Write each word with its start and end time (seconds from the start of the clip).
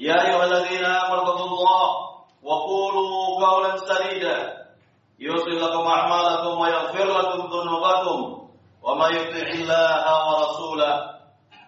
يا 0.00 0.16
أيها 0.26 0.44
الذين 0.44 0.84
آمنوا 0.84 1.22
اتقوا 1.22 1.46
الله 1.46 1.86
وقولوا 2.42 3.46
قولا 3.46 3.76
سديدا. 3.76 4.36
يصل 5.20 5.52
لكم 5.64 5.86
أعمالكم 5.86 6.60
ويغفر 6.60 7.04
لكم 7.04 7.40
ذنوبكم 7.52 8.48
ومن 8.82 9.10
يطع 9.16 9.46
الله 9.60 10.04
ورسوله 10.28 10.94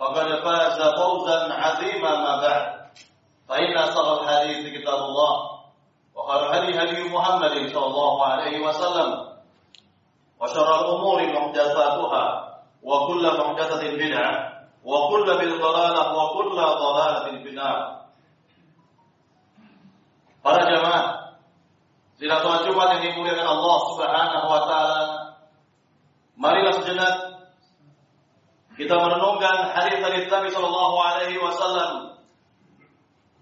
فقد 0.00 0.26
فاز 0.44 0.78
فوزا 0.98 1.38
عظيما 1.52 2.12
ما 2.16 2.40
بعد. 2.40 2.64
فإن 3.48 3.76
أصدق 3.76 4.22
الحديث 4.22 4.80
كتاب 4.80 4.98
الله 4.98 5.32
وخير 6.14 6.40
الهدي 6.48 6.72
هدي 6.82 7.08
محمد 7.08 7.54
صلى 7.74 7.86
الله 7.86 8.26
عليه 8.26 8.66
وسلم 8.66 9.28
وشر 10.40 10.80
الأمور 10.80 11.18
محدثاتها 11.32 12.24
وكل 12.82 13.24
محدثة 13.40 13.82
بدعة 13.96 14.52
وكل 14.84 15.26
بالضلالة 15.38 16.02
وكل 16.18 16.56
ضلالة 16.56 17.24
في 17.42 17.48
النار. 17.48 18.01
Para 20.42 20.66
jamaah 20.66 21.22
sholat 22.42 22.62
Jumat 22.66 22.88
yang 22.98 23.02
dimuliakan 23.10 23.46
Allah 23.46 23.78
Subhanahu 23.90 24.46
wa 24.46 24.60
taala. 24.68 25.02
Marilah 26.38 26.74
sejenak 26.78 27.14
kita 28.74 28.94
merenungkan 28.98 29.74
hadis-hadis 29.74 30.26
Nabi 30.32 30.48
sallallahu 30.50 30.96
alaihi 30.98 31.38
wasallam 31.38 32.18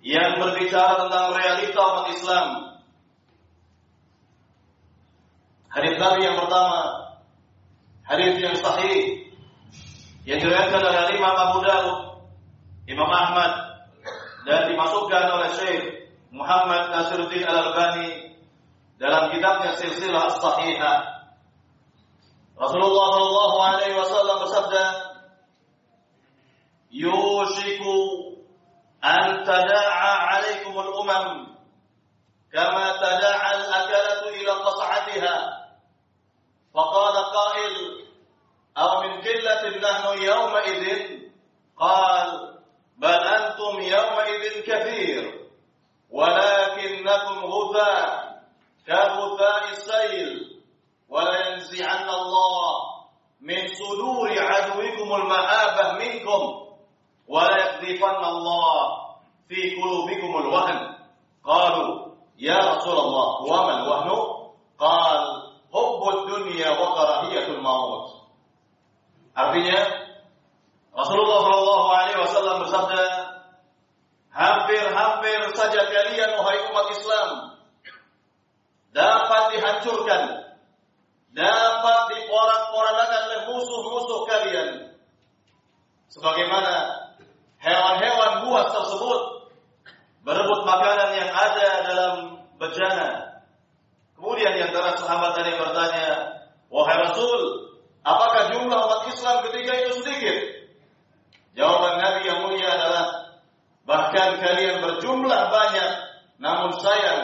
yang 0.01 0.41
berbicara 0.41 1.07
tentang 1.07 1.37
realita 1.37 1.81
umat 1.81 2.07
Islam. 2.13 2.49
Hadis 5.71 5.95
Nabi 6.03 6.21
yang 6.27 6.37
pertama, 6.41 6.81
hadis 8.05 8.33
yang 8.43 8.57
sahih 8.59 9.29
yang 10.27 10.43
diriwayatkan 10.43 10.83
oleh 10.83 11.15
Imam 11.15 11.37
Abu 11.37 11.59
Dawud, 11.63 11.99
Imam 12.91 13.07
Ahmad 13.07 13.53
dan 14.45 14.73
dimasukkan 14.73 15.25
oleh 15.31 15.49
Syekh 15.57 16.00
Muhammad 16.32 16.92
Nasiruddin 16.92 17.48
Al-Albani 17.48 18.36
dalam 19.00 19.32
kitabnya 19.32 19.76
Silsilah 19.80 20.36
Sahihah. 20.40 20.98
Rasulullah 22.56 23.08
Shallallahu 23.12 23.58
Alaihi 23.60 23.96
Wasallam 24.00 24.36
bersabda, 24.48 24.84
"Yushiku 26.92 27.96
an 29.04 29.44
tada'a 29.44 30.12
alaikum 30.40 30.76
al-umam 30.80 31.56
kama 32.52 32.86
tada'a 33.00 33.48
al-akalatu 33.60 34.28
ila 34.40 34.54
qas'atiha." 34.64 35.38
فقال 36.76 37.16
قائل 37.32 37.76
أو 38.78 38.90
من 39.02 39.12
قلة 39.24 39.64
نحن 39.80 40.06
يومئذ 40.24 40.84
قال 41.80 42.30
بل 43.00 43.16
أنتم 43.24 43.74
يومئذ 43.80 44.44
كثير 44.68 45.24
ولكنكم 46.11 47.37
غثاء 47.45 48.07
كغثاء 48.87 49.65
السيل. 49.71 50.31
ولينزعن 51.09 52.09
الله 52.09 52.73
من 53.41 53.61
صدور 53.69 54.29
عدوكم 54.39 55.09
المهابة 55.15 55.93
منكم. 55.99 56.43
وليقذفن 57.29 58.25
الله 58.25 58.83
في 59.49 59.61
قلوبكم 59.79 60.33
الوهن. 60.39 60.81
قالوا 61.45 61.91
يا 62.39 62.59
رسول 62.59 62.99
الله 62.99 63.29
وما 63.43 63.73
الوهن؟ 63.83 64.11
قال 64.79 65.21
حب 65.71 66.03
الدنيا 66.19 66.71
وكراهية 66.71 67.47
الموت. 67.47 68.07
Artinya 69.31 69.79
Rasulullah 70.91 71.41
Shallallahu 71.47 71.87
Alaihi 71.95 72.19
Wasallam 72.19 72.57
bersabda 72.67 73.30
hampir-hampir 74.31 75.41
saja 75.59 75.83
kalian 75.91 76.31
wahai 76.39 76.59
umat 76.71 76.87
Islam 76.95 77.29
dapat 78.91 79.43
dihancurkan, 79.55 80.23
dapat 81.35 81.99
diporak-porandakan 82.15 83.21
oleh 83.31 83.41
musuh-musuh 83.51 84.21
kalian. 84.27 84.69
Sebagaimana 86.11 86.75
hewan-hewan 87.63 88.33
buas 88.47 88.67
tersebut 88.75 89.21
berebut 90.27 90.61
makanan 90.67 91.11
yang 91.15 91.31
ada 91.31 91.69
dalam 91.87 92.15
bejana. 92.59 93.09
Kemudian 94.19 94.59
di 94.59 94.63
antara 94.67 94.99
sahabat 94.99 95.39
tadi 95.39 95.55
bertanya, 95.55 96.07
"Wahai 96.67 96.99
Rasul, 96.99 97.41
apakah 98.03 98.53
jumlah 98.53 98.79
umat 98.79 99.03
Islam 99.07 99.37
ketika 99.49 99.73
itu 99.87 99.91
sedikit?" 100.03 100.39
Jawaban 101.55 101.99
Nabi 101.99 102.21
yang 102.27 102.47
mulia 102.47 102.69
adalah 102.75 103.21
Bahkan 103.91 104.39
kalian 104.39 104.87
berjumlah 104.87 105.43
banyak, 105.51 105.91
namun 106.39 106.70
sayang 106.81 107.23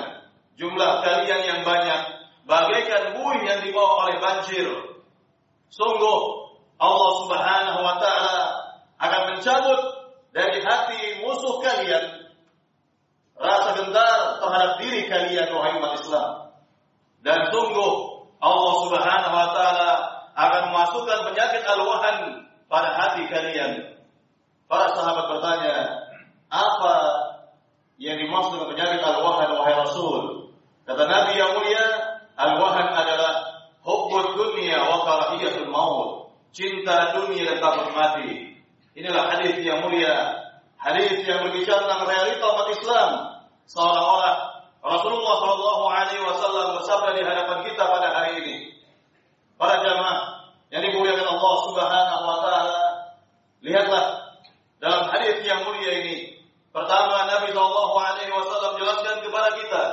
jumlah 0.56 1.04
kalian 1.04 1.40
yang 1.44 1.60
banyak 1.64 2.00
bagaikan 2.46 3.18
buih 3.18 3.40
yang 3.44 3.60
dibawa 3.60 4.08
oleh 4.08 4.16
banjir. 4.22 4.68
Sungguh 5.68 6.18
Allah 6.78 7.10
Subhanahu 7.24 7.80
wa 7.82 7.96
taala 7.98 8.38
akan 8.96 9.22
mencabut 9.34 9.80
dari 10.32 10.62
hati 10.62 11.20
musuh 11.24 11.60
kalian 11.60 12.32
rasa 13.36 13.76
gentar 13.76 14.40
terhadap 14.40 14.72
diri 14.80 15.00
kalian 15.10 15.48
wahai 15.52 15.76
umat 15.76 16.00
Islam. 16.00 16.30
Dan 17.20 17.52
sungguh 17.52 17.92
Allah 18.40 18.74
Subhanahu 18.86 19.34
wa 19.34 19.48
taala 19.52 19.90
akan 20.36 20.62
memasukkan 20.72 21.18
penyakit 21.32 21.64
al-wahan 21.64 22.46
pada 22.68 22.90
hati 22.94 23.24
kalian. 23.28 24.00
Para 24.66 24.90
sahabat 24.92 25.30
bertanya, 25.30 25.76
apa 26.50 26.94
yang 27.96 28.20
dimaksud 28.20 28.60
penyakit 28.68 29.00
al-wahan 29.00 29.56
wahai 29.56 29.72
Rasul? 29.72 30.52
Kata 30.84 31.02
Nabi 31.08 31.32
yang 31.40 31.56
mulia, 31.56 31.84
al-wahan 32.36 32.92
adalah 32.92 33.32
hubbud 33.80 34.36
dunia 34.36 34.84
wa 34.84 35.02
karahiyatul 35.02 35.72
maut. 35.72 36.36
Cinta 36.52 37.16
dunia 37.16 37.56
dan 37.56 37.58
takut 37.60 37.92
mati. 37.92 38.56
Inilah 38.96 39.28
hadis 39.32 39.60
yang 39.60 39.84
mulia, 39.84 40.12
hadis 40.80 41.20
yang 41.24 41.44
berbicara 41.44 41.84
tentang 41.84 42.08
realita 42.08 42.44
umat 42.48 42.68
Islam. 42.72 43.10
Seolah-olah 43.68 44.34
Rasulullah 44.80 45.34
Shallallahu 45.36 45.84
Alaihi 45.90 46.22
Wasallam 46.22 46.66
bersabda 46.80 47.10
di 47.18 47.22
hadapan 47.24 47.58
kita 47.66 47.82
pada 47.82 48.08
hari 48.12 48.32
ini. 48.44 48.56
Para 49.56 49.80
jamaah 49.84 50.48
yang 50.68 50.84
dimuliakan 50.84 51.28
Allah 51.28 51.54
Subhanahu 51.68 52.24
Wa 52.24 52.38
Taala, 52.44 52.80
lihatlah 53.64 54.04
dalam 54.80 55.02
hadis 55.12 55.44
yang 55.44 55.64
mulia 55.64 55.92
ini 56.04 56.35
Pertama 56.76 57.24
Nabi 57.24 57.56
Shallallahu 57.56 57.96
Alaihi 57.96 58.36
Wasallam 58.36 58.76
jelaskan 58.76 59.24
kepada 59.24 59.48
kita, 59.56 59.84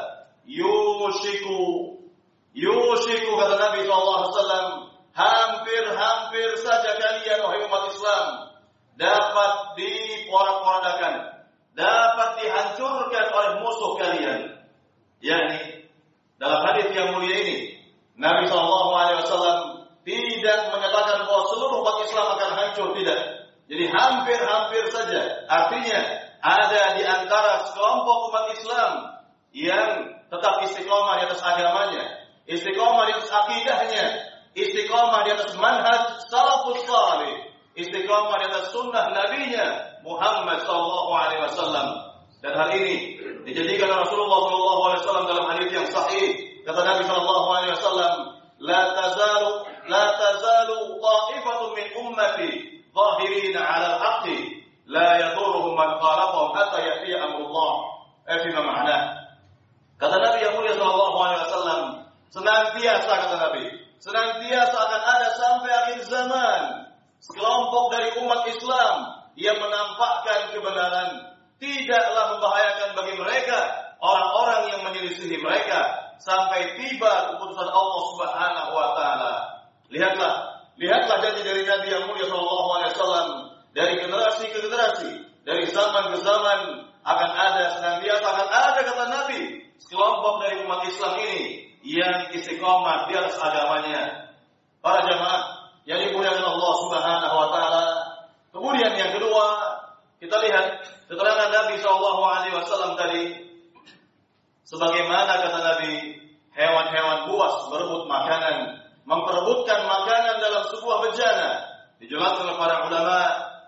yushiku, 0.43 1.95
yushiku 2.51 3.31
kata 3.39 3.55
Nabi 3.55 3.87
Shallallahu 3.87 4.19
Alaihi 4.19 4.33
Wasallam, 4.35 4.67
hampir-hampir 5.15 6.59
saja 6.59 6.91
kalian 6.99 7.39
wahai 7.39 7.63
umat 7.71 7.83
Islam 7.87 8.25
dapat 8.99 9.51
diporak-porandakan, 9.79 11.47
dapat 11.71 12.29
dihancurkan 12.43 13.25
oleh 13.31 13.51
musuh 13.63 13.91
kalian. 14.03 14.39
yakni 15.23 15.87
dalam 16.35 16.67
hadis 16.67 16.91
yang 16.91 17.15
mulia 17.15 17.47
ini, 17.47 17.79
Nabi 18.19 18.43
Shallallahu 18.51 18.91
Alaihi 18.91 19.23
Wasallam 19.23 19.59
tidak 20.03 20.59
menyatakan 20.67 21.31
bahwa 21.31 21.47
seluruh 21.47 21.79
umat 21.79 21.97
Islam 22.03 22.27
akan 22.35 22.49
hancur, 22.59 22.87
tidak. 22.99 23.19
Jadi 23.71 23.87
hampir-hampir 23.87 24.83
saja. 24.91 25.47
Artinya 25.47 26.22
ada 26.43 26.99
di 26.99 27.03
antara 27.07 27.63
sekelompok 27.71 28.17
umat 28.27 28.45
Islam 28.51 28.91
yang 29.55 30.11
tetap 30.27 30.59
istiqomah 30.67 31.23
di 31.23 31.31
atas 31.31 31.39
agamanya, 31.39 32.03
istiqomah 32.51 33.07
di 33.07 33.13
atas 33.15 33.31
akidahnya, 33.31 34.05
istiqomah 34.51 35.23
di 35.23 35.31
atas 35.39 35.55
manhaj 35.55 36.19
salafus 36.27 36.83
salih, 36.83 37.47
istiqomah 37.79 38.43
di 38.43 38.45
atas 38.51 38.75
sunnah 38.75 39.15
nabinya 39.15 39.95
Muhammad 40.03 40.67
sallallahu 40.67 41.11
alaihi 41.15 41.47
wasallam. 41.47 41.87
Dan 42.43 42.59
hal 42.59 42.75
ini 42.75 43.23
dijadikan 43.47 44.03
Rasulullah 44.03 44.39
sallallahu 44.43 44.81
alaihi 44.83 44.99
wasallam 44.99 45.25
dalam 45.31 45.45
hadis 45.47 45.69
yang 45.71 45.87
sahih 45.87 46.27
kata 46.67 46.81
Nabi 46.83 47.07
sallallahu 47.07 47.47
alaihi 47.55 47.73
wasallam, 47.79 48.13
"La 48.59 48.81
tazalu 48.91 49.51
la 49.87 50.05
tazalu 50.19 50.99
ta'ifatun 50.99 51.71
min 51.71 51.87
ummati 52.03 52.51
zahirina 52.91 53.63
'ala 53.63 53.87
al-haqqi 53.95 54.62
la 54.87 55.09
yadurruhum 55.19 55.75
man 55.77 55.99
khalaqahum 55.99 56.51
hatta 56.55 56.79
ya'ti 56.83 57.15
amrullah. 57.15 57.71
Eh 58.27 58.37
fima 58.43 58.61
ma'na. 58.63 58.97
Kata 59.99 60.15
Nabi 60.19 60.39
yang 60.43 60.55
mulia 60.59 60.75
sallallahu 60.75 61.17
alaihi 61.19 61.41
wasallam, 61.47 61.81
senantiasa 62.31 63.11
kata 63.23 63.35
Nabi, 63.39 63.63
senantiasa 64.03 64.75
akan 64.75 65.01
ada 65.03 65.27
sampai 65.31 65.71
akhir 65.71 65.99
zaman 66.07 66.61
sekelompok 67.23 67.95
dari 67.95 68.11
umat 68.19 68.43
Islam 68.51 68.95
yang 69.39 69.55
menampakkan 69.63 70.51
kebenaran 70.51 71.09
tidaklah 71.57 72.35
membahayakan 72.35 72.89
bagi 72.99 73.13
mereka 73.15 73.59
orang-orang 74.03 74.61
yang 74.75 74.81
menyelisihi 74.83 75.39
mereka 75.39 76.11
sampai 76.19 76.75
tiba 76.75 77.31
keputusan 77.31 77.69
Allah 77.71 78.01
Subhanahu 78.11 78.71
wa 78.75 78.87
taala. 78.99 79.33
Lihatlah, 79.87 80.67
lihatlah 80.75 81.17
janji 81.23 81.41
dari 81.47 81.63
Nabi 81.63 81.87
yang 81.87 82.03
mulia 82.11 82.27
sallallahu 82.27 82.69
alaihi 82.75 82.91
wasallam 82.91 83.27
dari 83.73 83.99
generasi 83.99 84.53
ke 84.53 84.57
generasi, 84.61 85.11
dari 85.43 85.65
zaman 85.69 86.13
ke 86.13 86.17
zaman 86.21 86.59
akan 87.03 87.29
ada 87.35 87.63
senantiasa 87.77 88.23
akan 88.23 88.47
ada 88.47 88.79
kata 88.85 89.05
Nabi 89.11 89.41
sekelompok 89.81 90.39
dari 90.45 90.63
umat 90.63 90.81
Islam 90.87 91.13
ini 91.19 91.41
yang 91.83 92.31
istiqomah 92.31 93.11
di 93.11 93.13
atas 93.19 93.35
agamanya. 93.35 94.31
Para 94.79 95.03
jamaah 95.03 95.73
yang 95.83 95.99
dimuliakan 95.99 96.43
Allah 96.47 96.73
Subhanahu 96.87 97.35
wa 97.35 97.49
taala. 97.51 97.85
Kemudian 98.55 98.93
yang 98.95 99.11
kedua, 99.11 99.45
kita 100.23 100.39
lihat 100.39 100.65
keterangan 101.11 101.49
Nabi 101.51 101.75
Shallallahu 101.83 102.21
alaihi 102.23 102.55
wasallam 102.55 102.95
tadi 102.95 103.23
sebagaimana 104.63 105.43
kata 105.43 105.59
Nabi, 105.59 105.93
hewan-hewan 106.55 107.27
buas 107.27 107.55
berebut 107.67 108.07
makanan, 108.07 108.79
memperebutkan 109.03 109.79
makanan 109.83 110.35
dalam 110.39 110.63
sebuah 110.71 110.97
bejana. 111.09 111.51
Dijelaskan 111.99 112.51
oleh 112.51 112.57
para 112.59 112.75
ulama 112.87 113.19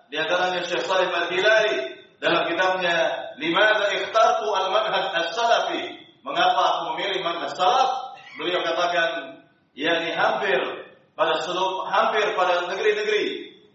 di 0.06 0.16
antaranya 0.16 0.62
Syekh 0.62 0.86
Salih 0.86 1.10
Al-Hilali 1.10 1.98
dalam 2.22 2.46
kitabnya 2.46 2.96
Limadza 3.36 3.86
ikhtartu 3.92 4.48
al-manhaj 4.48 5.12
as-salafi? 5.12 5.98
Mengapa 6.22 6.62
aku 6.62 6.82
memilih 6.94 7.22
manhaj 7.22 7.54
salaf? 7.54 8.16
Beliau 8.36 8.60
katakan, 8.62 9.42
yakni 9.76 10.12
hampir 10.16 10.86
pada 11.16 11.40
seluruh 11.44 11.88
hampir 11.88 12.36
pada 12.36 12.68
negeri-negeri 12.68 13.24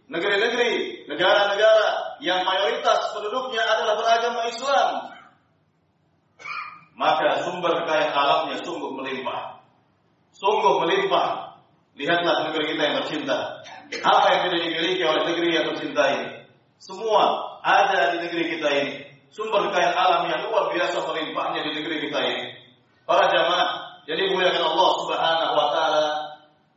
negeri-negeri 0.10 0.74
negara-negara 1.10 2.20
yang 2.22 2.46
mayoritas 2.46 3.14
penduduknya 3.18 3.66
adalah 3.66 3.98
beragama 3.98 4.42
Islam 4.46 4.90
maka 6.98 7.42
sumber 7.42 7.82
kekayaan 7.82 8.14
alamnya 8.14 8.58
sungguh 8.62 8.94
melimpah 8.94 9.62
sungguh 10.38 10.86
melimpah 10.86 11.51
lihatlah 11.98 12.52
negeri 12.52 12.76
kita 12.76 12.82
yang 12.82 12.96
tercinta. 13.04 13.38
Apa 13.92 14.28
yang 14.32 14.42
tidak 14.48 14.62
dimiliki 14.64 15.04
oleh 15.04 15.22
negeri 15.28 15.50
yang 15.52 15.66
tercinta 15.74 16.04
ini 16.08 16.28
semua 16.82 17.24
ada 17.62 18.16
di 18.16 18.28
negeri 18.28 18.58
kita 18.58 18.70
ini. 18.72 18.94
Sumber 19.32 19.72
kekayaan 19.72 19.96
alam 19.96 20.22
yang 20.28 20.44
luar 20.48 20.76
biasa 20.76 21.08
melimpahnya 21.08 21.64
di 21.64 21.72
negeri 21.78 21.98
kita 22.10 22.20
ini. 22.20 22.46
Para 23.08 23.32
jamaah 23.32 24.04
jadi 24.04 24.28
muliakan 24.32 24.64
Allah 24.66 24.90
Subhanahu 25.04 25.54
wa 25.56 25.68
taala 25.72 26.32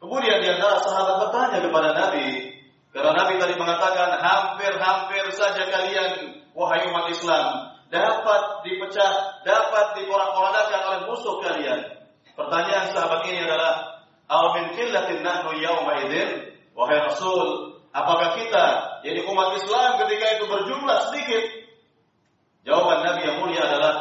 Kemudian 0.05 0.37
di 0.44 0.52
antara 0.52 0.84
sahabat 0.84 1.16
bertanya 1.16 1.64
kepada 1.64 1.96
Nabi, 1.96 2.52
karena 2.93 3.12
Nabi 3.16 3.40
tadi 3.40 3.56
mengatakan 3.56 4.20
hampir-hampir 4.20 5.25
saja 5.32 5.64
kalian 5.72 6.44
wahai 6.52 6.84
umat 6.93 7.08
Islam 7.08 7.72
dapat 7.88 8.69
dipecah, 8.69 9.40
dapat 9.49 9.96
diporak-porandakan 9.96 10.81
oleh 10.93 11.00
musuh 11.08 11.40
kalian. 11.40 12.05
Pertanyaan 12.37 12.93
sahabat 12.93 13.25
ini 13.32 13.49
adalah, 13.49 13.94
"Aw 14.31 14.44
min 14.56 14.65
qillatin 14.76 15.21
nahnu 15.21 15.56
yawma 15.61 16.05
idzin?" 16.06 16.55
Wahai 16.75 16.99
Rasul, 17.06 17.79
apakah 17.94 18.35
kita 18.41 18.65
jadi 19.06 19.23
umat 19.31 19.55
Islam 19.55 20.03
ketika 20.03 20.26
itu 20.41 20.44
berjumlah 20.50 20.99
sedikit? 21.11 21.44
Jawaban 22.67 23.06
Nabi 23.06 23.21
yang 23.29 23.38
mulia 23.44 23.62
adalah, 23.62 23.94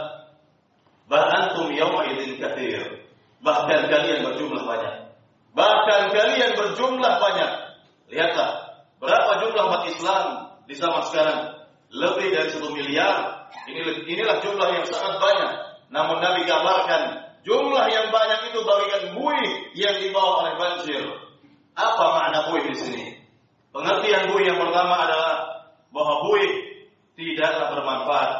"Bal 1.05 1.27
antum 1.29 1.69
yawma 1.69 2.09
idzin 2.09 2.41
katsir." 2.41 3.03
Bahkan 3.43 3.91
kalian 3.91 4.23
berjumlah 4.23 4.63
banyak. 4.63 4.95
Bahkan 5.53 6.01
kalian 6.15 6.51
berjumlah 6.55 7.13
banyak. 7.19 7.51
Lihatlah, 8.09 8.51
berapa 8.97 9.31
jumlah 9.43 9.63
umat 9.69 9.83
Islam 9.91 10.25
di 10.65 10.73
zaman 10.79 11.03
sekarang? 11.11 11.39
Lebih 11.93 12.33
dari 12.33 12.49
satu 12.49 12.73
miliar. 12.73 13.45
Inilah, 13.69 14.01
inilah 14.07 14.37
jumlah 14.41 14.67
yang 14.73 14.85
sangat 14.89 15.21
banyak. 15.21 15.51
Namun 15.93 16.17
Nabi 16.25 16.41
gambarkan 16.49 17.22
jumlah 17.43 17.85
yang 17.91 18.07
banyak 18.09 18.51
itu 18.51 18.59
bagikan 18.63 19.03
buih 19.19 19.51
yang 19.75 19.95
dibawa 19.99 20.47
oleh 20.47 20.53
banjir. 20.59 21.03
Apa 21.73 22.05
makna 22.17 22.39
buih 22.49 22.63
di 22.69 22.75
sini? 22.75 23.05
Pengertian 23.73 24.29
buih 24.31 24.45
yang 24.45 24.59
pertama 24.61 25.01
adalah 25.03 25.33
bahwa 25.89 26.29
buih 26.29 26.51
tidaklah 27.17 27.73
bermanfaat, 27.73 28.31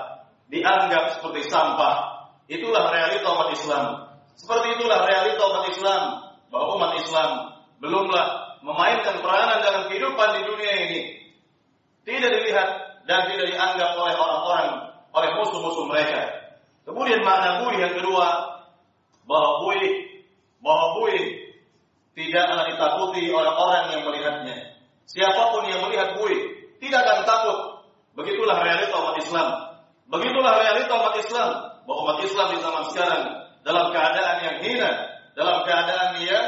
dianggap 0.50 1.18
seperti 1.18 1.50
sampah. 1.50 2.26
Itulah 2.46 2.94
realita 2.94 3.28
umat 3.34 3.50
Islam. 3.56 3.86
Seperti 4.38 4.78
itulah 4.78 5.06
realita 5.06 5.42
umat 5.42 5.66
Islam 5.74 6.02
bahwa 6.54 6.66
umat 6.78 6.92
Islam 7.02 7.30
belumlah 7.82 8.26
memainkan 8.62 9.20
peranan 9.26 9.60
dalam 9.66 9.82
kehidupan 9.90 10.30
di 10.38 10.42
dunia 10.46 10.74
ini. 10.86 11.02
Tidak 12.04 12.30
dilihat 12.30 12.70
dan 13.10 13.32
tidak 13.32 13.48
dianggap 13.52 13.96
oleh 13.96 14.16
orang-orang, 14.16 14.68
oleh 15.12 15.30
musuh-musuh 15.40 15.86
mereka. 15.90 16.22
Kemudian 16.84 17.24
makna 17.24 17.64
buih 17.64 17.80
yang 17.80 17.96
kedua, 17.96 18.53
bahwa 19.24 19.50
buih, 19.66 19.92
bahwa 20.60 20.86
buih 21.00 21.24
tidaklah 22.14 22.70
ditakuti 22.70 23.30
oleh 23.30 23.54
orang 23.54 23.86
yang 23.96 24.02
melihatnya. 24.06 24.78
Siapa 25.10 25.52
pun 25.52 25.68
yang 25.68 25.84
melihat 25.88 26.16
buih 26.18 26.40
tidak 26.80 27.00
akan 27.04 27.20
takut. 27.28 27.60
Begitulah 28.14 28.62
realita 28.62 28.94
umat 28.94 29.18
Islam. 29.18 29.48
Begitulah 30.12 30.54
realita 30.62 30.94
umat 30.94 31.16
Islam. 31.18 31.50
Bahwa 31.84 32.00
umat 32.08 32.20
Islam 32.24 32.48
di 32.54 32.60
zaman 32.62 32.84
sekarang 32.94 33.24
dalam 33.66 33.86
keadaan 33.92 34.38
yang 34.44 34.58
hina, 34.64 34.92
dalam 35.34 35.58
keadaan 35.66 36.12
yang 36.22 36.48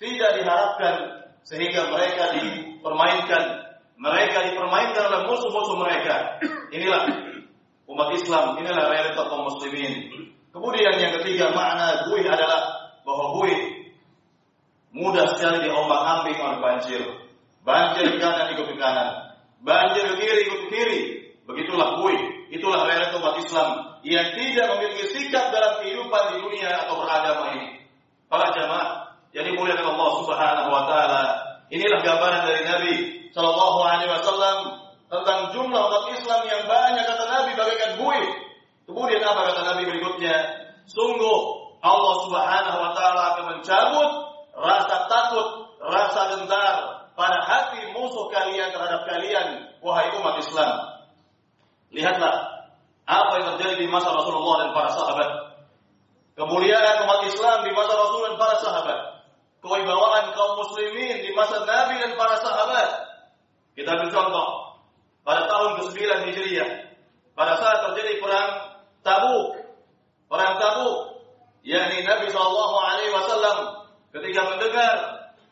tidak 0.00 0.30
diharapkan 0.40 0.94
sehingga 1.44 1.92
mereka 1.92 2.32
dipermainkan 2.36 3.42
mereka 4.00 4.38
dipermainkan 4.48 5.02
oleh 5.12 5.20
musuh-musuh 5.28 5.76
mereka 5.76 6.40
inilah 6.72 7.04
umat 7.84 8.08
Islam 8.16 8.56
inilah 8.56 8.88
realita 8.88 9.28
kaum 9.28 9.44
muslimin 9.44 10.08
kemudian 10.50 10.94
yang 10.98 11.12
ketiga 11.20 11.54
makna 11.54 12.06
buih 12.10 12.26
adalah 12.26 12.60
bahwa 13.02 13.38
buih 13.38 13.80
mudah 14.90 15.26
sekali 15.38 15.66
diombak 15.66 16.00
ambing 16.02 16.38
oleh 16.38 16.58
banjir. 16.58 17.02
Banjir 17.62 18.04
ke 18.10 18.18
kanan 18.18 18.50
ikut 18.54 18.66
ke 18.66 18.76
kanan. 18.76 19.38
Banjir 19.62 20.04
ke 20.10 20.14
kiri 20.18 20.40
ikut 20.48 20.58
ke 20.66 20.68
kiri. 20.72 21.00
Begitulah 21.46 22.00
buih. 22.02 22.50
Itulah 22.50 22.82
realita 22.86 23.14
umat 23.22 23.38
Islam 23.38 23.68
yang 24.02 24.34
tidak 24.34 24.66
memiliki 24.74 25.04
sikap 25.14 25.54
dalam 25.54 25.78
kehidupan 25.78 26.22
di 26.34 26.36
dunia 26.42 26.70
atau 26.86 26.98
beragama 26.98 27.54
ini. 27.54 27.86
Para 28.26 28.50
jamaah 28.50 29.14
yang 29.30 29.46
dimuliakan 29.46 29.86
Allah 29.94 30.10
Subhanahu 30.22 30.68
wa 30.70 30.82
taala, 30.90 31.22
inilah 31.70 32.00
gambaran 32.02 32.42
dari 32.50 32.62
Nabi 32.66 32.94
Shallallahu 33.30 33.78
alaihi 33.86 34.10
wasallam 34.10 34.58
tentang 35.06 35.40
jumlah 35.54 35.82
umat 35.86 36.04
Islam 36.14 36.40
yang 36.50 36.62
banyak. 36.66 37.04
Kata 37.06 37.24
Nabi 37.30 37.50
bagaikan 37.54 37.92
buih. 38.02 38.26
Kemudian 38.90 39.22
apa 39.22 39.54
kata 39.54 39.62
Nabi 39.70 39.82
berikutnya? 39.86 40.34
Sungguh 40.90 41.38
Allah 41.78 42.14
Subhanahu 42.26 42.78
wa 42.82 42.90
taala 42.98 43.22
akan 43.34 43.44
mencabut 43.54 44.10
rasa 44.58 45.06
takut, 45.06 45.48
rasa 45.78 46.20
gentar 46.34 46.76
pada 47.14 47.38
hati 47.46 47.94
musuh 47.94 48.26
kalian 48.34 48.74
terhadap 48.74 49.06
kalian 49.06 49.78
wahai 49.78 50.10
umat 50.18 50.42
Islam. 50.42 50.74
Lihatlah 51.94 52.66
apa 53.06 53.32
yang 53.38 53.46
terjadi 53.54 53.86
di 53.86 53.88
masa 53.90 54.10
Rasulullah 54.10 54.66
dan 54.66 54.70
para 54.74 54.90
sahabat. 54.90 55.30
Kemuliaan 56.34 57.04
umat 57.06 57.20
Islam 57.26 57.58
di 57.66 57.70
masa 57.74 57.92
Rasul 57.94 58.20
dan 58.32 58.36
para 58.38 58.56
sahabat. 58.58 58.98
Kewibawaan 59.60 60.32
kaum 60.32 60.56
muslimin 60.64 61.20
di 61.20 61.30
masa 61.36 61.62
Nabi 61.68 62.00
dan 62.00 62.16
para 62.16 62.40
sahabat. 62.40 62.88
Kita 63.76 63.92
ambil 63.92 64.08
contoh. 64.08 64.48
Pada 65.20 65.44
tahun 65.44 65.70
ke-9 65.84 66.00
Hijriah. 66.32 66.70
Pada 67.36 67.60
saat 67.60 67.92
terjadi 67.92 68.24
perang 68.24 68.69
Tabuk, 69.00 69.56
perang 70.28 70.60
Tabuk, 70.60 70.98
yakni 71.64 72.04
Nabi 72.04 72.28
Shallallahu 72.28 72.76
Alaihi 72.76 73.12
Wasallam 73.12 73.58
ketika 74.12 74.40
mendengar 74.56 74.96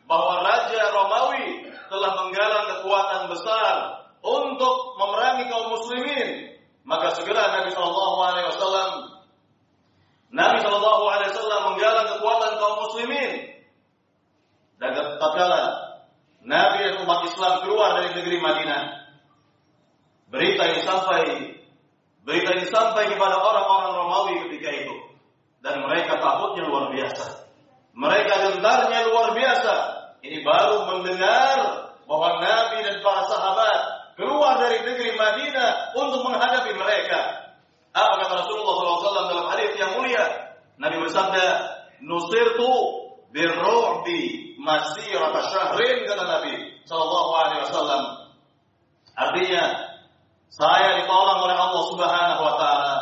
bahwa 0.08 0.40
Raja 0.44 0.82
Romawi 0.92 1.68
telah 1.88 2.12
menggalang 2.24 2.66
kekuatan 2.76 3.22
besar 3.32 3.74
untuk 4.20 4.98
memerangi 5.00 5.48
kaum 5.48 5.72
Muslimin, 5.72 6.58
maka 6.84 7.16
segera 7.16 7.60
Nabi 7.60 7.70
Shallallahu 7.72 8.18
Alaihi 8.24 8.48
Wasallam 8.52 8.90
Nabi 10.28 10.60
Shallallahu 10.60 11.04
Alaihi 11.08 11.30
Wasallam 11.32 11.60
menggalang 11.72 12.08
kekuatan 12.16 12.52
kaum 12.60 12.76
Muslimin. 12.84 13.32
Dan 14.78 14.94
tatkala 14.94 15.62
Nabi 16.44 16.78
dan 16.86 17.02
umat 17.02 17.26
Islam 17.26 17.66
keluar 17.66 17.98
dari 17.98 18.14
negeri 18.14 18.38
Madinah, 18.38 18.82
berita 20.30 20.62
yang 20.70 20.82
sampai 20.86 21.22
kepada 23.18 23.42
orang-orang 23.42 23.92
Romawi 23.98 24.34
ketika 24.46 24.70
itu. 24.70 24.94
Dan 25.58 25.82
mereka 25.82 26.22
takutnya 26.22 26.70
luar 26.70 26.94
biasa. 26.94 27.50
Mereka 27.98 28.32
gentarnya 28.46 29.00
luar 29.10 29.34
biasa. 29.34 29.74
Ini 30.22 30.46
baru 30.46 30.86
mendengar 30.86 31.56
bahwa 32.06 32.38
Nabi 32.38 32.86
dan 32.86 33.02
para 33.02 33.26
sahabat 33.26 33.80
keluar 34.14 34.62
dari 34.62 34.86
negeri 34.86 35.18
Madinah 35.18 35.98
untuk 35.98 36.22
menghadapi 36.30 36.78
mereka. 36.78 37.50
Apa 37.90 38.14
kata 38.22 38.34
Rasulullah 38.46 38.74
SAW 38.78 39.30
dalam 39.34 39.46
hadis 39.50 39.74
yang 39.74 39.98
mulia? 39.98 40.54
Nabi 40.78 41.02
bersabda, 41.02 41.46
"Nusirtu 42.06 42.70
birru'bi 43.34 44.54
masirat 44.62 45.34
syahrin," 45.50 46.06
kata 46.06 46.22
Nabi 46.22 46.54
sallallahu 46.86 47.30
alaihi 47.34 47.60
wasallam. 47.66 48.02
Artinya, 49.18 49.62
saya 50.48 51.04
ditolong 51.04 51.44
oleh 51.44 51.56
Allah 51.56 51.82
Subhanahu 51.92 52.42
wa 52.42 52.54
taala 52.56 52.96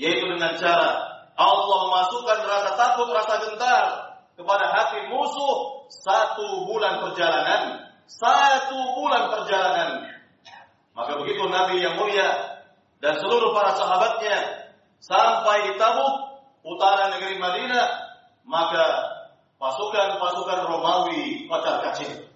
yaitu 0.00 0.24
dengan 0.32 0.56
cara 0.56 1.10
Allah 1.40 1.78
memasukkan 1.88 2.38
rasa 2.44 2.70
takut, 2.76 3.08
rasa 3.16 3.34
gentar 3.48 3.84
kepada 4.36 4.66
hati 4.76 5.08
musuh 5.08 5.88
satu 5.88 6.68
bulan 6.68 7.00
perjalanan, 7.00 7.92
satu 8.04 8.76
bulan 9.00 9.32
perjalanan. 9.32 10.04
Maka 10.92 11.16
begitu 11.16 11.48
Nabi 11.48 11.80
yang 11.80 11.96
mulia 11.96 12.60
dan 13.00 13.16
seluruh 13.16 13.56
para 13.56 13.72
sahabatnya 13.72 14.68
sampai 15.00 15.72
di 15.72 15.72
Tabuk, 15.80 16.44
utara 16.60 17.08
negeri 17.16 17.40
Madinah, 17.40 17.88
maka 18.44 18.84
pasukan-pasukan 19.56 20.60
Romawi 20.68 21.48
pacar 21.48 21.88
kacir. 21.88 22.28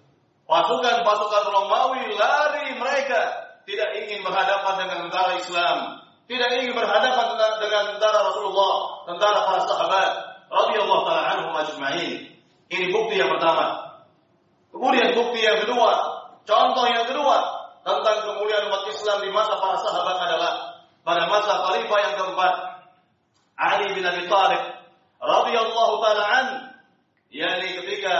Pasukan-pasukan 0.49 1.45
Romawi 1.45 2.09
lari 2.17 2.73
mereka 2.77 3.44
tidak 3.65 3.89
ingin 3.97 4.21
berhadapan 4.21 4.73
dengan 4.85 4.97
tentara 5.09 5.33
Islam, 5.41 5.77
tidak 6.25 6.49
ingin 6.57 6.73
berhadapan 6.73 7.25
dengan 7.61 7.83
tentara 7.97 8.19
Rasulullah, 8.29 8.73
tentara 9.09 9.39
para 9.45 9.61
sahabat 9.65 10.09
radhiyallahu 10.49 11.03
taala 11.05 11.23
anhum 11.37 11.53
ajma'in. 11.53 12.33
Ini 12.69 12.85
bukti 12.89 13.21
yang 13.21 13.29
pertama. 13.33 13.97
Kemudian 14.73 15.13
bukti 15.13 15.41
yang 15.41 15.61
kedua, 15.65 15.91
contoh 16.45 16.85
yang 16.89 17.05
kedua 17.09 17.37
tentang 17.85 18.17
kemuliaan 18.25 18.65
umat 18.69 18.83
Islam 18.89 19.17
di 19.21 19.29
masa 19.29 19.61
para 19.61 19.77
sahabat 19.77 20.17
adalah 20.25 20.53
pada 21.05 21.29
masa 21.29 21.53
khalifah 21.69 21.99
yang 22.01 22.13
keempat 22.17 22.53
Ali 23.55 23.93
bin 23.93 24.01
Abi 24.01 24.25
Thalib 24.25 24.63
radhiyallahu 25.21 25.93
taala 26.01 26.23
an 26.25 26.47
yakni 27.29 27.77
ketika 27.77 28.15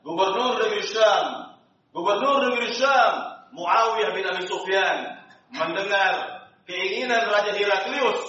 gubernur 0.00 0.58
negeri 0.58 0.84
Syam 0.88 1.54
gubernur 1.92 2.50
negeri 2.50 2.72
Syam 2.72 3.31
Muawiyah 3.52 4.10
bin 4.16 4.24
Abi 4.26 4.44
Sufyan 4.48 5.22
mendengar 5.52 6.12
keinginan 6.64 7.28
Raja 7.28 7.52
Heraklius 7.52 8.20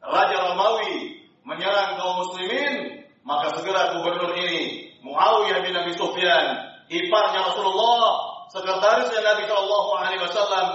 Raja 0.00 0.36
Romawi 0.50 1.22
menyerang 1.44 2.00
kaum 2.00 2.24
muslimin 2.24 3.04
maka 3.22 3.54
segera 3.54 3.94
gubernur 3.94 4.34
ini 4.34 4.92
Muawiyah 5.02 5.66
bin 5.66 5.74
Abi 5.74 5.92
Sufyan, 5.98 6.78
iparnya 6.86 7.40
Rasulullah, 7.50 8.46
sekretarisnya 8.54 9.20
Nabi 9.26 9.42
Shallallahu 9.50 9.90
Alaihi 9.98 10.22
Wasallam, 10.22 10.68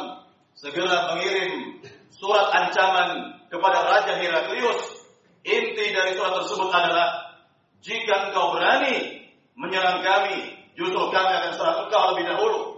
segera 0.51 1.15
mengirim 1.15 1.79
surat 2.11 2.51
ancaman 2.51 3.39
kepada 3.47 3.87
Raja 3.87 4.19
Heraklius. 4.19 5.07
Inti 5.47 5.95
dari 5.95 6.19
surat 6.19 6.43
tersebut 6.43 6.67
adalah, 6.67 7.39
jika 7.79 8.27
engkau 8.27 8.51
berani 8.51 9.23
menyerang 9.55 10.03
kami, 10.03 10.59
justru 10.75 11.07
kami 11.07 11.31
akan 11.31 11.51
serang 11.55 11.77
engkau 11.87 12.03
lebih 12.11 12.27
dahulu. 12.27 12.76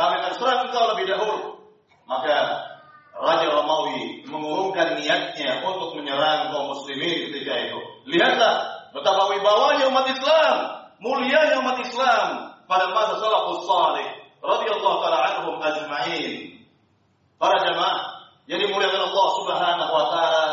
Kami 0.00 0.14
akan 0.16 0.32
serang 0.40 0.60
engkau 0.64 0.84
lebih 0.96 1.04
dahulu. 1.12 1.60
Maka 2.08 2.36
Raja 3.20 3.46
Romawi 3.52 4.24
mengurungkan 4.24 4.96
niatnya 4.96 5.60
untuk 5.60 5.92
menyerang 6.00 6.56
kaum 6.56 6.72
muslimin 6.72 7.28
ketika 7.28 7.52
itu. 7.68 7.80
Lihatlah 8.08 8.88
betapa 8.96 9.28
wibawanya 9.28 9.92
umat 9.92 10.08
Islam 10.08 10.80
mulianya 11.00 11.56
umat 11.64 11.80
Islam 11.80 12.26
pada 12.68 12.92
masa 12.92 13.16
salafus 13.18 13.64
salih 13.64 14.08
radhiyallahu 14.40 14.96
taala 15.00 15.18
anhum 15.32 15.56
ajma'in. 15.58 16.60
Para 17.40 17.56
jemaah 17.64 18.28
yang 18.46 18.60
dimuliakan 18.60 19.08
Allah 19.08 19.28
Subhanahu 19.40 19.92
wa 19.96 20.06
taala, 20.12 20.46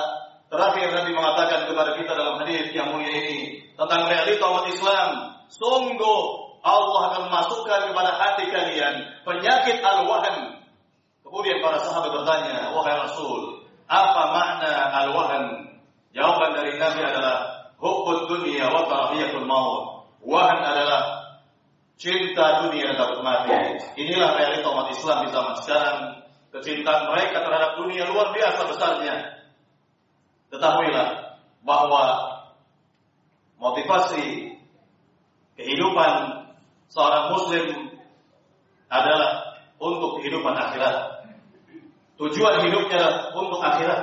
terakhir 0.47 0.87
Nabi 0.95 1.11
mengatakan 1.11 1.67
kepada 1.67 1.91
kita 1.99 2.11
dalam 2.15 2.39
hadis 2.39 2.71
yang 2.71 2.95
mulia 2.95 3.11
ini 3.11 3.59
tentang 3.75 4.07
realita 4.07 4.43
umat 4.47 4.65
Islam, 4.71 5.09
sungguh 5.51 6.46
Allah 6.67 7.01
akan 7.15 7.23
masukkan 7.31 7.79
kepada 7.87 8.11
hati 8.19 8.51
kalian 8.51 9.23
penyakit 9.23 9.79
al-wahan. 9.79 10.59
Kemudian 11.23 11.63
para 11.63 11.79
sahabat 11.79 12.11
bertanya, 12.11 12.75
"Wahai 12.75 13.07
Rasul, 13.07 13.63
apa 13.87 14.23
makna 14.35 14.71
al-wahan?" 15.07 15.43
Jawaban 16.11 16.59
dari 16.59 16.75
Nabi 16.75 17.01
adalah 17.03 17.71
hubbud 17.77 18.27
dunia 18.27 18.67
wa 18.73 18.89
karahiyatul 18.89 19.45
maut 19.45 19.97
Wahan 20.27 20.59
adalah 20.59 21.23
cinta 21.95 22.67
dunia 22.67 22.99
takut 22.99 23.23
mati. 23.23 23.79
Inilah 23.95 24.35
realita 24.35 24.67
umat 24.67 24.91
Islam 24.91 25.23
di 25.23 25.29
zaman 25.31 25.55
sekarang. 25.63 25.99
Kecintaan 26.51 27.15
mereka 27.15 27.47
terhadap 27.47 27.71
dunia 27.79 28.11
luar 28.11 28.35
biasa 28.35 28.67
besarnya. 28.67 29.15
Ketahuilah 30.51 31.39
bahwa 31.63 32.03
motivasi 33.55 34.57
kehidupan 35.55 36.36
seorang 36.97 37.25
muslim 37.37 37.65
adalah 38.89 39.53
untuk 39.77 40.17
kehidupan 40.17 40.57
akhirat. 40.57 41.21
Tujuan 42.17 42.65
hidupnya 42.65 42.97
adalah 42.97 43.37
untuk 43.37 43.61
akhirat. 43.61 44.01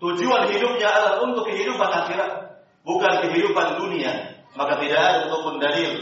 Tujuan 0.00 0.48
hidupnya 0.48 0.88
adalah 0.88 1.14
untuk 1.28 1.44
kehidupan 1.44 1.90
akhirat, 1.92 2.30
bukan 2.88 3.12
kehidupan 3.28 3.76
dunia 3.76 4.32
maka 4.52 4.76
tidak 4.84 5.00
ada 5.00 5.18
ataupun 5.28 5.56
dalil 5.60 5.92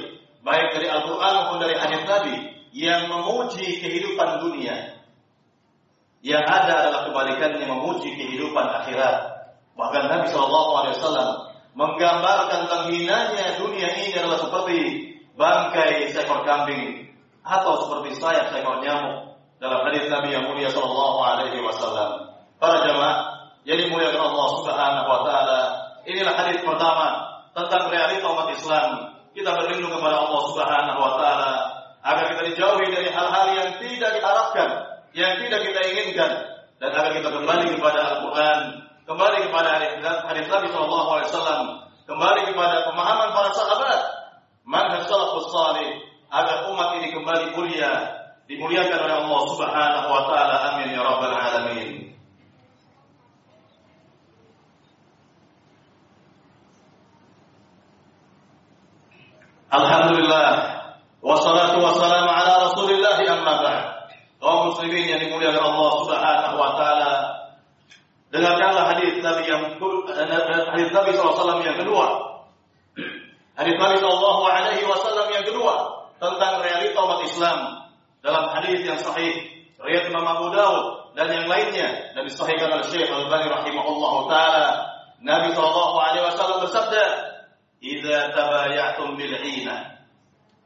baik 0.42 0.66
dari 0.74 0.86
Al-Quran 0.90 1.32
maupun 1.38 1.58
dari 1.62 1.74
hadis 1.78 2.02
Nabi 2.02 2.34
yang 2.74 3.10
memuji 3.10 3.78
kehidupan 3.82 4.42
dunia. 4.42 4.98
Yang 6.20 6.44
ada 6.44 6.72
adalah 6.84 7.00
kebalikannya 7.08 7.64
memuji 7.64 8.12
kehidupan 8.12 8.66
akhirat. 8.84 9.16
Bahkan 9.72 10.02
Nabi 10.12 10.26
Shallallahu 10.28 10.70
Alaihi 10.76 10.94
Wasallam 11.00 11.28
menggambarkan 11.72 12.58
tentang 12.68 12.82
dunia 13.56 13.88
ini 13.96 14.12
adalah 14.18 14.38
seperti 14.44 14.78
bangkai 15.40 16.12
seekor 16.12 16.44
kambing 16.44 17.08
atau 17.40 17.80
seperti 17.80 18.20
sayap 18.20 18.52
seekor 18.52 18.84
nyamuk 18.84 19.40
dalam 19.56 19.88
hadis 19.88 20.12
Nabi 20.12 20.36
yang 20.36 20.44
mulia 20.52 20.68
Shallallahu 20.68 21.18
Alaihi 21.24 21.64
Wasallam. 21.64 22.36
Para 22.60 22.84
jemaah, 22.84 23.16
jadi 23.64 23.88
mulia 23.88 24.12
Allah 24.12 24.48
Subhanahu 24.60 25.08
Wa 25.08 25.20
Taala. 25.24 25.60
Inilah 26.04 26.36
hadis 26.36 26.60
pertama 26.60 27.30
tentang 27.56 27.92
realita 27.92 28.24
umat 28.24 28.48
Islam. 28.52 28.88
Kita 29.30 29.50
berlindung 29.54 29.94
kepada 29.94 30.26
Allah 30.26 30.42
Subhanahu 30.50 30.98
wa 30.98 31.12
taala 31.20 31.52
agar 32.02 32.24
kita 32.34 32.42
dijauhi 32.50 32.90
dari 32.90 33.08
hal-hal 33.14 33.46
yang 33.54 33.70
tidak 33.78 34.10
diharapkan, 34.18 34.68
yang 35.14 35.38
tidak 35.38 35.60
kita 35.70 35.80
inginkan 35.86 36.32
dan 36.82 36.90
agar 36.90 37.14
kita 37.14 37.28
kembali 37.30 37.78
kepada 37.78 38.00
Al-Qur'an, 38.16 38.60
kembali 39.06 39.38
kepada 39.46 39.68
hadis 40.26 40.46
Nabi 40.50 40.66
sallallahu 40.72 41.08
alaihi 41.14 41.28
wasallam, 41.30 41.62
kembali 42.10 42.40
kepada 42.50 42.76
pemahaman 42.90 43.28
para 43.30 43.50
sahabat, 43.54 44.00
manhaj 44.70 45.02
salafus 45.10 45.50
salih 45.50 45.98
agar 46.30 46.70
umat 46.70 47.02
ini 47.02 47.10
kembali 47.10 47.58
mulia, 47.58 47.90
dimuliakan 48.46 48.98
oleh 49.02 49.16
Allah 49.26 49.40
Subhanahu 49.50 50.06
wa 50.06 50.22
taala. 50.30 50.56
Amin 50.70 50.94
ya 50.94 51.02
rabbal 51.02 51.34
alamin. 51.34 52.14
Alhamdulillah 59.70 60.50
wassalatu 61.22 61.78
wassalamu 61.78 62.30
ala 62.30 62.70
Rasulillah 62.70 63.18
amma 63.26 63.54
ba'd. 63.62 63.82
Kaum 64.38 64.72
muslimin 64.72 65.04
yang 65.10 65.20
dimuliakan 65.22 65.62
Allah 65.66 65.90
Subhanahu 65.98 66.54
wa 66.54 66.70
taala. 66.78 67.12
Dengarkanlah 68.30 68.94
hadis 68.94 69.18
Nabi 69.18 69.42
yang 69.50 69.74
hadis 70.70 70.88
Nabi 70.94 71.10
SAW 71.18 71.58
yang 71.66 71.74
kedua. 71.74 72.30
Hadis 73.60 73.76
Nabi 73.76 74.00
sallallahu 74.00 74.42
alaihi 74.48 74.88
wasallam 74.88 75.28
yang 75.28 75.44
kedua 75.44 75.74
tentang 76.16 76.64
realita 76.64 76.96
umat 76.96 77.20
Islam 77.28 77.58
dalam 78.24 78.56
hadis 78.56 78.80
yang 78.88 78.96
sahih 78.96 79.36
riwayat 79.76 80.08
Imam 80.08 80.24
Abu 80.24 80.48
Dawud 80.48 81.12
dan 81.12 81.28
yang 81.28 81.44
lainnya 81.44 82.16
dan 82.16 82.24
disahihkan 82.24 82.72
oleh 82.72 82.88
Syekh 82.88 83.12
Al-Albani 83.12 83.52
rahimahullah 83.52 84.14
taala. 84.32 84.66
Nabi 85.20 85.52
sallallahu 85.52 85.96
alaihi 86.00 86.24
wasallam 86.24 86.64
bersabda, 86.64 87.30
إذا 87.82 88.28
تبايعتم 88.36 89.16
بالعينة 89.16 89.96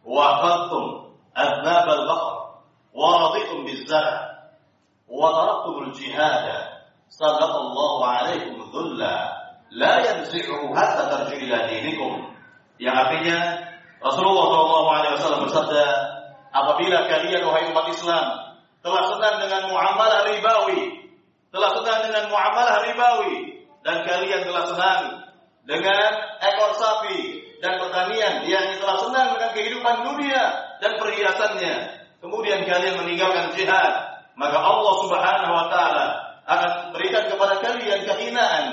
وأخذتم 0.05 1.15
أذناب 1.39 1.89
البقر 1.89 2.55
ورضيتم 2.95 3.65
بالزرع 3.65 4.31
وتركتم 5.09 5.83
الجهاد 5.83 6.47
سلط 7.09 7.55
الله 7.55 8.07
عليكم 8.07 8.71
ذلا 8.75 9.33
لا 9.71 9.95
ينزعه 10.11 10.75
حتى 10.77 11.03
ترجع 11.11 11.37
إلى 11.37 11.57
دينكم 11.71 12.34
yang 12.81 12.95
artinya 12.95 13.39
Rasulullah 14.03 14.47
SAW 15.17 15.47
bersabda 15.49 15.87
apabila 16.51 17.09
kalian 17.09 17.43
wahai 17.47 17.71
umat 17.71 17.87
Islam 17.91 18.27
telah 18.85 19.03
senang 19.15 19.37
dengan 19.43 19.63
muamalah 19.71 20.21
ribawi 20.29 20.81
telah 21.55 21.71
senang 21.81 22.01
dengan 22.11 22.25
muamalah 22.29 22.77
ribawi 22.85 23.65
dan 23.87 24.03
kalian 24.05 24.43
telah 24.45 24.65
senang 24.69 25.03
dengan 25.65 26.11
ekor 26.43 26.73
sapi 26.77 27.21
dan 27.65 27.81
pertanian 27.81 28.45
yang 28.45 28.77
telah 28.77 28.99
senang 29.01 29.29
dengan 29.39 29.51
kehidupan 29.57 29.97
dunia 30.05 30.43
dan 30.85 30.93
perhiasannya 31.01 31.75
kemudian 32.21 32.67
kalian 32.69 33.01
meninggalkan 33.01 33.55
jihad 33.57 34.15
maka 34.35 34.59
Allah 34.59 34.95
Subhanahu 35.07 35.53
wa 35.55 35.67
taala 35.71 36.07
akan 36.45 36.93
berikan 36.93 37.31
kepada 37.31 37.63
kalian 37.63 38.05
kehinaan. 38.05 38.65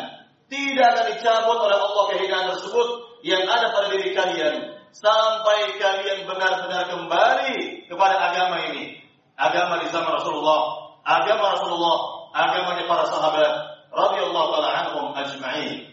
Tidak 0.52 0.84
akan 0.84 1.06
dicabut 1.16 1.58
oleh 1.64 1.78
Allah 1.80 2.04
kehinaan 2.12 2.46
tersebut 2.52 2.88
yang 3.22 3.46
ada 3.46 3.74
pada 3.74 3.88
diri 3.94 4.14
kalian 4.14 4.78
sampai 4.92 5.78
kalian 5.80 6.28
benar-benar 6.28 6.90
kembali 6.92 7.86
kepada 7.88 8.16
agama 8.32 8.70
ini 8.74 9.00
agama 9.40 9.80
di 9.82 9.88
zaman 9.90 10.12
Rasulullah 10.20 10.62
agama 11.06 11.58
Rasulullah 11.58 11.98
agamanya 12.32 12.84
para 12.88 13.06
sahabat 13.08 13.52
radhiyallahu 13.92 14.48
taala 14.56 14.70
anhum 14.72 15.06
ajma'in. 15.12 15.92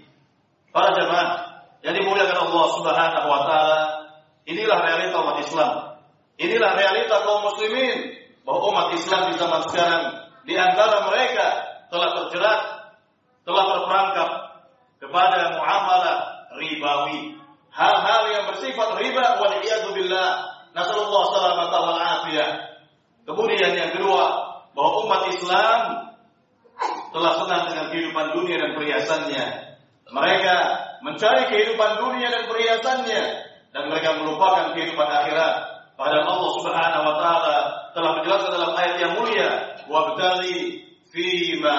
Para 0.70 0.94
jemaah 0.94 1.28
yang 1.82 1.94
dimuliakan 1.98 2.38
Allah 2.48 2.64
Subhanahu 2.78 3.26
wa 3.26 3.40
taala, 3.46 3.80
inilah 4.46 4.78
realita 4.86 5.16
umat 5.18 5.38
Islam. 5.42 5.72
Inilah 6.38 6.70
realita 6.78 7.26
kaum 7.26 7.50
muslimin 7.50 8.14
bahwa 8.46 8.70
umat 8.70 8.86
Islam 8.94 9.34
di 9.34 9.34
zaman 9.42 9.60
sekarang 9.66 10.04
di 10.46 10.54
antara 10.54 11.10
mereka 11.10 11.46
telah 11.90 12.10
terjerat, 12.14 12.60
telah 13.42 13.64
terperangkap 13.74 14.30
kepada 15.02 15.58
muamalah 15.58 16.18
ribawi. 16.56 17.36
Hal-hal 17.68 18.22
yang 18.32 18.44
bersifat 18.48 18.96
riba 18.96 19.38
wal 19.38 19.54
billah. 19.92 20.30
Nasallallahu 20.72 21.26
salamata 21.34 21.76
wal 21.84 22.00
afiyah. 22.00 22.50
Kemudian 23.28 23.76
yang 23.76 23.92
kedua, 23.92 24.24
bahwa 24.72 24.90
umat 25.04 25.22
Islam 25.34 25.80
telah 27.10 27.32
senang 27.42 27.62
dengan 27.72 27.86
kehidupan 27.90 28.26
dunia 28.36 28.56
dan 28.62 28.70
perhiasannya. 28.78 29.44
Mereka 30.08 30.56
mencari 31.04 31.42
kehidupan 31.52 31.90
dunia 32.00 32.28
dan 32.32 32.42
perhiasannya 32.48 33.22
dan 33.74 33.82
mereka 33.92 34.16
melupakan 34.22 34.72
kehidupan 34.72 35.08
akhirat. 35.08 35.54
Padahal 35.98 36.24
Allah 36.30 36.50
Subhanahu 36.62 37.04
wa 37.04 37.14
taala 37.18 37.56
telah 37.92 38.10
menjelaskan 38.22 38.52
dalam 38.54 38.72
ayat 38.78 38.96
yang 39.02 39.12
mulia, 39.18 39.48
"Wabtali 39.90 40.86
fima 41.10 41.78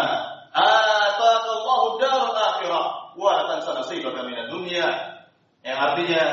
artinya 5.79 6.23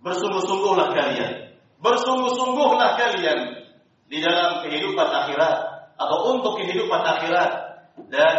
bersungguh-sungguhlah 0.00 0.96
kalian. 0.96 1.32
Bersungguh-sungguhlah 1.80 2.96
kalian 2.96 3.38
di 4.08 4.18
dalam 4.24 4.64
kehidupan 4.64 5.08
akhirat 5.08 5.54
atau 6.00 6.18
untuk 6.32 6.56
kehidupan 6.64 7.00
akhirat 7.04 7.50
dan 8.08 8.36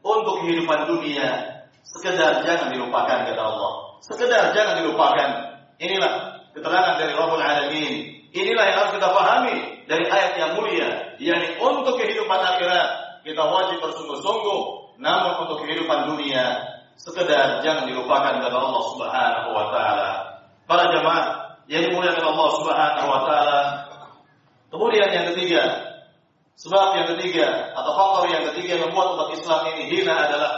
untuk 0.00 0.46
kehidupan 0.46 0.86
dunia 0.86 1.60
sekedar 1.82 2.46
jangan 2.46 2.70
dilupakan 2.70 3.26
kata 3.26 3.42
Allah. 3.42 3.72
Sekedar 4.00 4.54
jangan 4.54 4.80
dilupakan. 4.80 5.28
Inilah 5.80 6.46
keterangan 6.54 6.96
dari 6.96 7.12
Rabbul 7.12 7.42
Alamin. 7.42 7.94
Inilah 8.30 8.64
yang 8.70 8.76
harus 8.78 8.92
kita 8.94 9.08
pahami 9.10 9.56
dari 9.90 10.06
ayat 10.06 10.32
yang 10.38 10.50
mulia, 10.54 11.18
yakni 11.18 11.58
untuk 11.58 11.98
kehidupan 11.98 12.38
akhirat 12.38 12.88
kita 13.26 13.42
wajib 13.42 13.82
bersungguh-sungguh, 13.82 14.60
namun 15.02 15.32
untuk 15.44 15.66
kehidupan 15.66 16.14
dunia 16.14 16.62
sekedar 17.00 17.64
jangan 17.64 17.88
dilupakan 17.88 18.44
kata 18.44 18.56
Allah 18.60 18.82
Subhanahu 18.92 19.48
wa 19.56 19.66
taala. 19.72 20.10
Para 20.68 20.92
jemaah 20.92 21.56
yang 21.64 21.88
dimuliakan 21.88 22.24
Allah 22.28 22.48
Subhanahu 22.60 23.08
wa 23.08 23.20
taala. 23.24 23.60
Kemudian 24.70 25.08
yang 25.10 25.26
ketiga, 25.32 25.90
Sebab 26.60 26.92
yang 26.92 27.08
ketiga 27.16 27.72
atau 27.72 27.92
faktor 27.96 28.36
yang 28.36 28.44
ketiga 28.52 28.76
yang 28.76 28.92
membuat 28.92 29.16
umat 29.16 29.28
Islam 29.32 29.64
ini 29.72 29.96
hina 29.96 30.12
adalah 30.28 30.52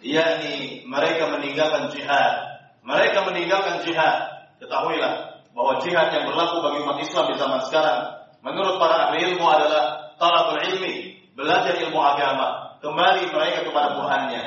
yakni 0.00 0.80
mereka 0.88 1.28
meninggalkan 1.28 1.92
jihad. 1.92 2.56
Mereka 2.80 3.20
meninggalkan 3.28 3.84
jihad. 3.84 4.32
Ketahuilah 4.56 5.44
bahwa 5.52 5.84
jihad 5.84 6.08
yang 6.08 6.24
berlaku 6.24 6.64
bagi 6.64 6.78
umat 6.88 6.98
Islam 7.04 7.24
di 7.28 7.36
zaman 7.36 7.60
sekarang 7.68 8.16
menurut 8.40 8.80
para 8.80 9.12
ahli 9.12 9.28
ilmu 9.28 9.44
adalah 9.44 10.16
talabul 10.16 10.56
ilmi, 10.56 11.20
belajar 11.36 11.84
ilmu 11.84 12.00
agama, 12.00 12.80
kembali 12.80 13.28
mereka 13.28 13.60
kepada 13.68 13.92
Qur'annya, 13.92 14.42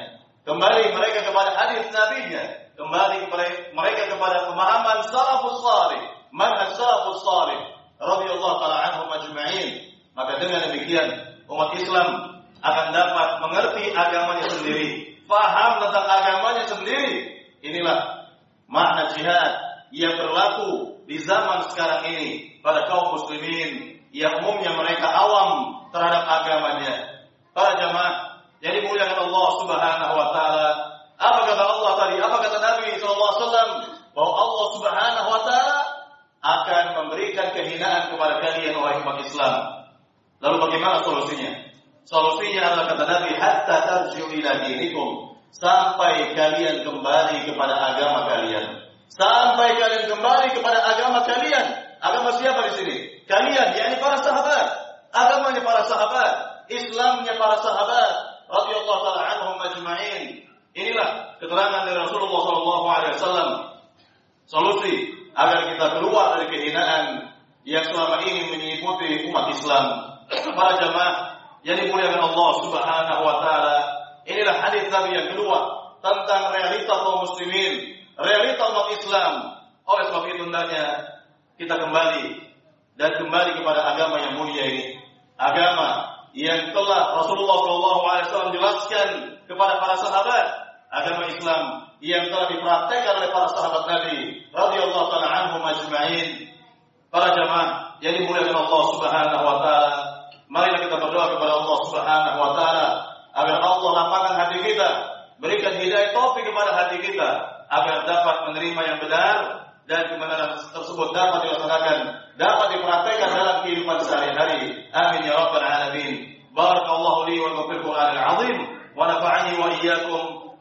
kembali 0.49 0.97
mereka 0.97 1.29
kepada 1.29 1.53
hadis 1.53 1.85
nabinya, 1.93 2.43
kembali 2.73 3.29
mereka 3.77 4.03
kepada 4.09 4.49
pemahaman 4.49 5.05
salafus 5.13 5.61
salih, 5.61 6.01
manhaj 6.33 6.73
salafus 6.73 7.21
salih 7.21 7.59
radhiyallahu 8.01 8.57
taala 8.57 8.77
anhum 8.89 9.09
ajma'in 9.13 9.93
maka 10.17 10.41
dengan 10.41 10.65
demikian 10.67 11.07
umat 11.45 11.77
Islam 11.77 12.07
akan 12.59 12.87
dapat 12.91 13.29
mengerti 13.45 13.93
agamanya 13.93 14.47
sendiri, 14.49 15.21
faham 15.29 15.85
tentang 15.85 16.05
agamanya 16.09 16.65
sendiri. 16.65 17.13
Inilah 17.63 18.27
makna 18.65 19.13
jihad 19.13 19.51
yang 19.93 20.17
berlaku 20.17 20.99
di 21.05 21.21
zaman 21.21 21.71
sekarang 21.71 22.09
ini 22.09 22.59
pada 22.65 22.89
kaum 22.89 23.15
muslimin 23.15 24.01
yang 24.11 24.41
umumnya 24.43 24.73
mereka 24.75 25.07
awam 25.07 25.85
terhadap 25.93 26.25
agamanya. 26.25 26.93
Para 27.55 27.79
jamaah 27.79 28.28
yang 28.59 28.73
dimuliakan 28.75 29.19
Allah 29.27 29.47
Subhanahu 29.63 30.13
wa 30.15 30.27
taala, 30.35 30.69
apa 31.19 31.39
kata 31.47 31.63
Allah 31.63 31.91
tadi? 31.99 32.15
Apa 32.19 32.37
kata 32.43 32.57
Nabi 32.59 32.87
SAW? 32.99 33.71
Bahwa 34.11 34.31
Allah 34.35 34.65
Subhanahu 34.75 35.27
wa 35.31 35.41
taala 35.47 35.79
akan 36.39 36.83
memberikan 37.03 37.51
kehinaan 37.55 38.15
kepada 38.15 38.39
kalian 38.39 38.79
wahai 38.79 39.03
umat 39.03 39.19
Islam 39.27 39.79
Lalu 40.39 40.57
bagaimana 40.63 41.03
solusinya? 41.03 41.51
Solusinya 42.07 42.61
adalah 42.63 42.85
kata 42.95 43.03
Nabi 43.05 43.31
hatta 43.35 43.75
tarji'u 43.85 44.31
ila 44.39 44.51
dinikum 44.65 45.35
sampai 45.51 46.31
kalian 46.33 46.87
kembali 46.87 47.37
kepada 47.43 47.75
agama 47.75 48.31
kalian. 48.31 48.87
Sampai 49.11 49.75
kalian 49.75 50.07
kembali 50.07 50.47
kepada 50.55 50.79
agama 50.95 51.27
kalian. 51.27 51.67
Agama 51.99 52.39
siapa 52.39 52.71
di 52.71 52.73
sini? 52.79 52.95
Kalian, 53.27 53.75
yakni 53.75 53.99
para 53.99 54.17
sahabat. 54.23 54.65
Agamanya 55.11 55.61
para 55.65 55.83
sahabat, 55.89 56.31
Islamnya 56.69 57.33
para 57.35 57.57
sahabat 57.59 58.11
radhiyallahu 58.47 59.01
taala 59.03 59.21
anhum 59.25 59.55
majma'in. 59.57 60.45
Inilah 60.77 61.38
keterangan 61.49 61.81
dari 61.89 61.97
Rasulullah 61.97 62.45
wasallam. 63.17 63.49
Solusi 64.45 65.09
agar 65.33 65.73
kita 65.73 65.85
keluar 65.97 66.37
dari 66.37 66.45
kehinaan 66.53 67.33
yang 67.65 67.81
selama 67.89 68.21
ini 68.21 68.53
mengikuti 68.53 69.25
umat 69.33 69.49
Islam 69.49 69.85
para 70.29 70.77
jamaah 70.77 71.13
yang 71.65 71.81
dimuliakan 71.81 72.21
Allah 72.21 72.49
Subhanahu 72.61 73.21
wa 73.25 73.35
taala. 73.41 73.77
Inilah 74.29 74.61
hadis 74.61 74.85
Nabi 74.93 75.17
yang 75.17 75.27
kedua 75.33 75.57
tentang 76.05 76.53
realita 76.53 76.93
kaum 76.93 77.25
muslimin, 77.25 77.97
realita 78.13 78.61
umat 78.69 78.87
Islam. 78.93 79.33
Oleh 79.89 80.05
sebab 80.05 80.23
itu 80.29 80.45
hendaknya 80.45 80.85
kita 81.57 81.81
kembali 81.81 82.25
dan 82.93 83.11
kembali 83.17 83.51
kepada 83.57 83.81
agama 83.97 84.21
yang 84.21 84.37
mulia 84.37 84.63
ini. 84.69 85.01
Agama 85.33 86.13
yang 86.37 86.69
telah 86.77 87.25
Rasulullah 87.25 87.57
SAW 88.29 88.53
jelaskan 88.53 89.09
kepada 89.49 89.81
para 89.81 89.97
sahabat. 89.97 90.68
Agama 90.89 91.29
Islam 91.29 91.63
yang 92.01 92.27
telah 92.33 92.47
dipraktekkan 92.49 93.13
oleh 93.21 93.29
para 93.29 93.47
sahabat 93.53 93.83
Nabi 93.85 94.17
radhiyallahu 94.49 95.07
taala 95.13 95.29
anhum 95.29 95.61
ajma'in. 95.63 96.49
Para 97.09 97.33
jamaah 97.33 97.97
yang 98.05 98.17
dimuliakan 98.21 98.53
Allah 98.53 98.83
Subhanahu 98.93 99.43
wa 99.45 99.57
taala, 99.65 100.09
Marilah 100.49 100.81
kita 100.81 100.97
berdoa 100.97 101.37
kepada 101.37 101.53
Allah 101.61 101.77
Subhanahu 101.85 102.37
wa 102.41 102.51
taala 102.57 102.87
agar 103.37 103.57
Allah 103.61 103.89
lapangkan 104.01 104.35
hati 104.41 104.57
kita, 104.65 104.89
berikan 105.37 105.77
hidayah 105.77 106.09
taufik 106.09 106.41
kepada 106.41 106.73
hati 106.73 106.97
kita 107.05 107.29
agar 107.69 108.01
dapat 108.09 108.35
menerima 108.49 108.81
yang 108.81 108.97
benar 108.97 109.35
dan 109.85 110.09
kebenaran 110.09 110.57
tersebut 110.73 111.13
dapat 111.13 111.45
dilaksanakan, 111.45 111.97
dapat 112.41 112.67
dipraktekkan 112.73 113.29
dalam 113.29 113.57
kehidupan 113.61 113.97
sehari-hari. 114.01 114.89
Amin 114.89 115.29
ya 115.29 115.37
rabbal 115.37 115.61
alamin. 115.61 116.33
Barakallahu 116.49 117.29
li 117.29 117.37
wa 117.37 117.53
lakum 117.53 117.65
fil 117.69 117.83
Qur'anil 117.85 118.21
azim 118.25 118.57
wa 118.97 119.05
nafa'ani 119.05 119.53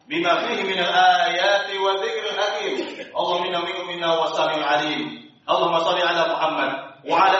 بما 0.09 0.33
فيه 0.47 0.63
من 0.63 0.79
الآيات 0.79 1.69
وذكر 1.77 2.25
الحكيم. 2.33 2.77
اللهم 3.17 3.43
إنا 3.47 3.61
منكم 3.61 3.89
منا 3.89 4.11
والسميع 4.21 4.55
العليم 4.57 5.29
اللهم 5.51 5.79
صل 5.79 5.99
على 6.09 6.23
محمد 6.33 6.71
وعلى 7.11 7.38